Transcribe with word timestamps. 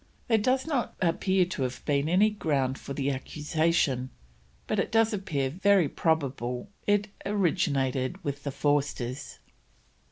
There 0.27 0.39
does 0.39 0.65
not 0.65 0.95
appear 0.99 1.45
to 1.45 1.69
be 1.85 2.11
any 2.11 2.31
ground 2.31 2.79
for 2.79 2.91
the 2.95 3.11
accusation, 3.11 4.09
but 4.65 4.79
it 4.79 4.91
does 4.91 5.13
appear 5.13 5.51
very 5.51 5.87
probable 5.87 6.71
it 6.87 7.09
originated 7.23 8.23
with 8.23 8.41
the 8.41 8.49
Forsters. 8.51 9.37